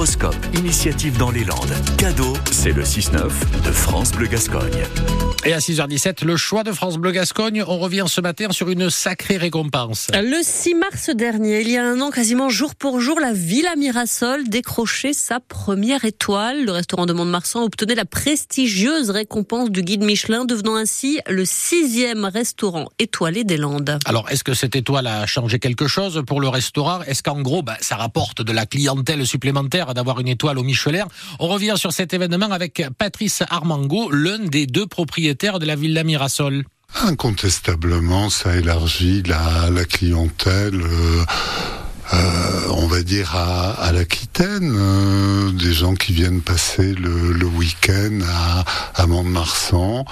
L'horoscope, 0.00 0.46
initiative 0.54 1.18
dans 1.18 1.30
les 1.30 1.44
Landes. 1.44 1.74
Cadeau, 1.98 2.32
c'est 2.50 2.72
le 2.72 2.84
6-9 2.84 3.28
de 3.66 3.70
France 3.70 4.12
Bleu 4.12 4.28
Gascogne. 4.28 4.86
Et 5.46 5.54
à 5.54 5.58
6h17, 5.58 6.26
le 6.26 6.36
choix 6.36 6.64
de 6.64 6.72
France 6.72 6.98
Bleu 6.98 7.12
Gascogne. 7.12 7.64
On 7.66 7.78
revient 7.78 8.04
ce 8.08 8.20
matin 8.20 8.48
sur 8.50 8.68
une 8.68 8.90
sacrée 8.90 9.38
récompense. 9.38 10.08
Le 10.12 10.38
6 10.42 10.74
mars 10.74 11.08
dernier, 11.08 11.62
il 11.62 11.70
y 11.70 11.78
a 11.78 11.84
un 11.86 11.98
an, 12.02 12.10
quasiment 12.10 12.50
jour 12.50 12.74
pour 12.74 13.00
jour, 13.00 13.18
la 13.18 13.32
Villa 13.32 13.74
Mirasol 13.74 14.50
décrochait 14.50 15.14
sa 15.14 15.40
première 15.40 16.04
étoile. 16.04 16.66
Le 16.66 16.72
restaurant 16.72 17.06
de 17.06 17.14
Mont-de-Marsan 17.14 17.64
obtenait 17.64 17.94
la 17.94 18.04
prestigieuse 18.04 19.08
récompense 19.08 19.70
du 19.70 19.82
guide 19.82 20.04
Michelin, 20.04 20.44
devenant 20.44 20.76
ainsi 20.76 21.20
le 21.26 21.46
sixième 21.46 22.26
restaurant 22.26 22.90
étoilé 22.98 23.42
des 23.42 23.56
Landes. 23.56 23.98
Alors, 24.04 24.28
est-ce 24.28 24.44
que 24.44 24.52
cette 24.52 24.76
étoile 24.76 25.06
a 25.06 25.24
changé 25.24 25.58
quelque 25.58 25.86
chose 25.86 26.22
pour 26.26 26.42
le 26.42 26.48
restaurant? 26.48 27.00
Est-ce 27.04 27.22
qu'en 27.22 27.40
gros, 27.40 27.62
bah, 27.62 27.78
ça 27.80 27.96
rapporte 27.96 28.42
de 28.42 28.52
la 28.52 28.66
clientèle 28.66 29.26
supplémentaire 29.26 29.94
d'avoir 29.94 30.20
une 30.20 30.28
étoile 30.28 30.58
au 30.58 30.64
Michelin? 30.64 31.06
On 31.38 31.48
revient 31.48 31.74
sur 31.76 31.94
cet 31.94 32.12
événement 32.12 32.50
avec 32.50 32.82
Patrice 32.98 33.42
Armango, 33.48 34.10
l'un 34.10 34.40
des 34.40 34.66
deux 34.66 34.86
propriétaires 34.86 35.29
de 35.58 35.66
la 35.66 35.76
Villa 35.76 36.04
Mirasol. 36.04 36.64
Incontestablement, 37.02 38.30
ça 38.30 38.56
élargit 38.56 39.22
la, 39.22 39.70
la 39.70 39.84
clientèle. 39.84 40.80
Euh, 40.82 41.24
dire 43.02 43.34
à, 43.34 43.70
à 43.72 43.92
l'Aquitaine, 43.92 44.74
euh, 44.76 45.52
des 45.52 45.72
gens 45.72 45.94
qui 45.94 46.12
viennent 46.12 46.40
passer 46.40 46.92
le, 46.94 47.32
le 47.32 47.46
week-end 47.46 48.20
à, 48.26 48.64
à 48.94 49.06
Mont-de-Marsan. 49.06 50.04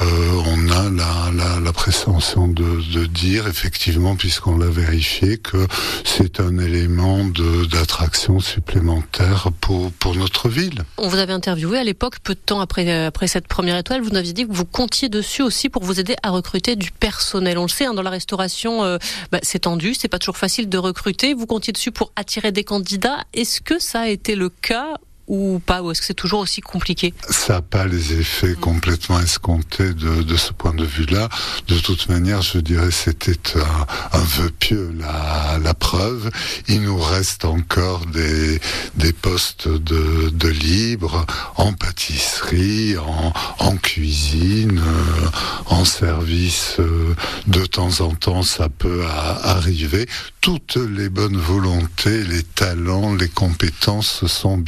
Euh, 0.00 0.42
on 0.46 0.68
a 0.70 0.90
la, 0.90 1.30
la, 1.34 1.60
la 1.60 1.72
présomption 1.72 2.48
de, 2.48 2.82
de, 2.92 3.06
dire, 3.06 3.46
effectivement, 3.46 4.16
puisqu'on 4.16 4.58
l'a 4.58 4.70
vérifié, 4.70 5.38
que 5.38 5.66
c'est 6.04 6.40
un 6.40 6.58
élément 6.58 7.24
d'attraction 7.70 8.40
supplémentaire 8.40 9.48
pour, 9.60 9.92
pour 9.92 10.14
notre 10.14 10.48
ville. 10.48 10.84
On 10.98 11.08
vous 11.08 11.18
avait 11.18 11.32
interviewé 11.32 11.78
à 11.78 11.84
l'époque, 11.84 12.16
peu 12.22 12.34
de 12.34 12.40
temps 12.40 12.60
après, 12.60 13.04
après 13.04 13.28
cette 13.28 13.48
première 13.48 13.76
étoile, 13.76 14.00
vous 14.00 14.10
nous 14.10 14.16
aviez 14.16 14.32
dit 14.32 14.46
que 14.46 14.52
vous 14.52 14.64
comptiez 14.64 15.08
dessus 15.08 15.42
aussi 15.42 15.68
pour 15.68 15.84
vous 15.84 16.00
aider 16.00 16.16
à 16.22 16.30
recruter 16.30 16.76
du 16.76 16.90
personnel. 16.90 17.58
On 17.58 17.62
le 17.62 17.68
sait, 17.68 17.86
hein, 17.86 17.94
dans 17.94 18.02
la 18.02 18.10
restauration, 18.10 18.82
euh, 18.84 18.98
bah, 19.30 19.38
c'est 19.42 19.60
tendu, 19.60 19.94
c'est 19.94 20.08
pas 20.08 20.18
toujours 20.18 20.36
facile 20.36 20.68
de 20.68 20.78
recruter 20.78 21.32
vous 21.34 21.46
comptiez 21.46 21.72
dessus 21.72 21.92
pour 21.92 22.12
attirer 22.16 22.31
des 22.40 22.64
candidats. 22.64 23.24
Est-ce 23.32 23.60
que 23.60 23.78
ça 23.78 24.00
a 24.00 24.08
été 24.08 24.34
le 24.34 24.48
cas 24.48 24.96
ou 25.32 25.60
pas 25.64 25.82
Ou 25.82 25.90
est-ce 25.90 26.00
que 26.02 26.06
c'est 26.06 26.12
toujours 26.12 26.40
aussi 26.40 26.60
compliqué 26.60 27.14
Ça 27.30 27.54
n'a 27.54 27.62
pas 27.62 27.86
les 27.86 28.12
effets 28.12 28.54
complètement 28.54 29.18
escomptés 29.18 29.94
de, 29.94 30.22
de 30.22 30.36
ce 30.36 30.52
point 30.52 30.74
de 30.74 30.84
vue-là. 30.84 31.30
De 31.68 31.78
toute 31.78 32.10
manière, 32.10 32.42
je 32.42 32.58
dirais 32.58 32.90
c'était 32.90 33.38
un, 33.58 34.18
un 34.18 34.22
vœu 34.22 34.50
pieux. 34.50 34.94
La, 34.98 35.58
la, 35.58 35.72
preuve, 35.72 36.30
il 36.68 36.82
nous 36.82 36.98
reste 37.00 37.46
encore 37.46 38.04
des, 38.04 38.60
des 38.96 39.14
postes 39.14 39.68
de, 39.68 40.28
de 40.28 40.48
libre 40.48 41.24
en 41.56 41.72
pâtisserie, 41.72 42.98
en, 42.98 43.32
en 43.58 43.76
cuisine, 43.78 44.78
euh, 44.78 45.28
en 45.66 45.86
service. 45.86 46.76
Euh, 46.78 47.14
de 47.46 47.64
temps 47.64 48.02
en 48.02 48.14
temps, 48.14 48.42
ça 48.42 48.68
peut 48.68 49.02
arriver. 49.06 50.06
Toutes 50.42 50.76
les 50.76 51.08
bonnes 51.08 51.38
volontés, 51.38 52.22
les 52.24 52.42
talents, 52.42 53.14
les 53.14 53.28
compétences 53.28 54.26
sont 54.26 54.58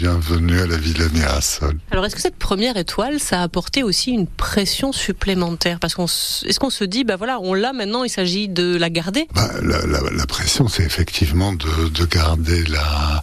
à 0.60 0.66
la 0.66 0.76
Villa 0.76 1.06
Mirasol. 1.12 1.78
Alors, 1.90 2.04
est-ce 2.04 2.14
que 2.14 2.20
cette 2.20 2.36
première 2.36 2.76
étoile, 2.76 3.20
ça 3.20 3.40
a 3.40 3.42
apporté 3.42 3.82
aussi 3.82 4.10
une 4.10 4.26
pression 4.26 4.92
supplémentaire? 4.92 5.78
Parce 5.80 5.94
qu'on, 5.94 6.06
est-ce 6.06 6.58
qu'on 6.58 6.70
se 6.70 6.84
dit, 6.84 7.04
bah 7.04 7.16
voilà, 7.16 7.38
on 7.40 7.54
l'a 7.54 7.72
maintenant, 7.72 8.04
il 8.04 8.10
s'agit 8.10 8.48
de 8.48 8.76
la 8.76 8.90
garder? 8.90 9.26
Bah, 9.34 9.48
la, 9.62 9.86
la, 9.86 10.00
la, 10.10 10.26
pression, 10.26 10.68
c'est 10.68 10.82
effectivement 10.82 11.52
de, 11.52 11.88
de 11.88 12.04
garder 12.04 12.64
la, 12.64 13.20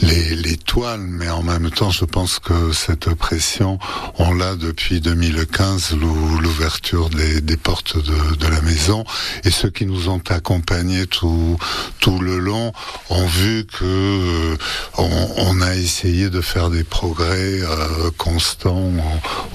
l'étoile, 0.00 1.00
mais 1.00 1.28
en 1.28 1.42
même 1.42 1.70
temps, 1.70 1.90
je 1.90 2.04
pense 2.04 2.38
que 2.38 2.72
cette 2.72 3.12
pression, 3.14 3.78
on 4.18 4.34
l'a 4.34 4.56
depuis 4.56 5.00
2015, 5.00 5.96
l'ouverture 6.40 7.10
des, 7.10 7.40
des, 7.40 7.56
portes 7.56 7.96
de, 7.96 8.36
de, 8.36 8.46
la 8.46 8.60
maison, 8.62 9.04
et 9.44 9.50
ceux 9.50 9.70
qui 9.70 9.86
nous 9.86 10.08
ont 10.08 10.22
accompagnés 10.28 11.06
tout, 11.06 11.56
tout 12.00 12.18
le 12.18 12.38
long 12.38 12.72
ont 13.10 13.26
vu 13.26 13.64
que 13.66 13.84
euh, 13.84 14.56
on, 14.98 15.28
on 15.38 15.60
a 15.60 15.74
essayé 15.74 16.30
de 16.30 16.40
faire 16.40 16.61
des 16.70 16.84
progrès 16.84 17.60
euh, 17.60 18.10
constants 18.16 18.90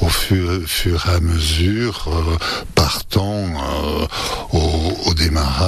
au 0.01 0.09
fur, 0.09 0.61
fur, 0.65 1.05
et 1.07 1.15
à 1.15 1.19
mesure, 1.19 2.07
euh, 2.07 2.37
partant 2.75 3.45
euh, 3.45 4.05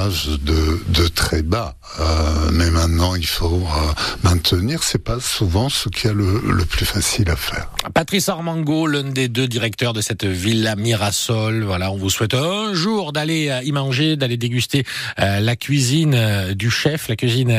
de, 0.08 0.80
de 0.88 1.08
très 1.08 1.42
bas. 1.42 1.74
Euh, 1.98 2.50
mais 2.52 2.70
maintenant, 2.70 3.14
il 3.14 3.26
faut 3.26 3.62
euh, 3.62 3.92
maintenir. 4.22 4.82
C'est 4.82 5.02
pas 5.02 5.20
souvent 5.20 5.68
ce 5.68 5.88
qui 5.88 6.06
est 6.06 6.12
le, 6.12 6.40
le, 6.40 6.64
plus 6.64 6.86
facile 6.86 7.30
à 7.30 7.36
faire. 7.36 7.68
Patrice 7.94 8.28
Armango, 8.28 8.86
l'un 8.86 9.04
des 9.04 9.28
deux 9.28 9.48
directeurs 9.48 9.92
de 9.92 10.00
cette 10.00 10.24
villa 10.24 10.76
Mirasol. 10.76 11.64
Voilà, 11.64 11.90
on 11.90 11.96
vous 11.96 12.10
souhaite 12.10 12.34
un 12.34 12.74
jour 12.74 13.12
d'aller 13.12 13.60
y 13.64 13.72
manger, 13.72 14.16
d'aller 14.16 14.36
déguster 14.36 14.84
la 15.18 15.56
cuisine 15.56 16.52
du 16.54 16.70
chef, 16.70 17.08
la 17.08 17.16
cuisine 17.16 17.52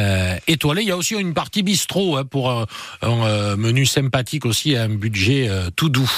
étoilée. 0.48 0.84
Il 0.84 0.88
y 0.88 0.92
a 0.92 0.98
aussi 0.98 1.16
une 1.16 1.34
partie 1.34 1.64
bistrot 1.64 2.18
hein, 2.18 2.26
pour 2.26 2.52
un 2.52 3.56
menu 3.58 3.86
sympathique 3.86 4.46
aussi, 4.46 4.76
un 4.76 4.90
budget 4.90 5.50
tout 5.76 5.90
doux. 5.90 6.12